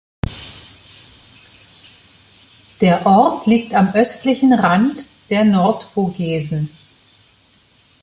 Der 2.81 3.05
Ort 3.05 3.45
liegt 3.45 3.75
am 3.75 3.93
östlichen 3.93 4.51
Rand 4.51 5.05
der 5.29 5.43
Nordvogesen. 5.45 6.71